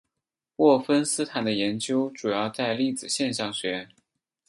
[0.55, 3.87] 沃芬斯坦的研究主要在粒子现象学。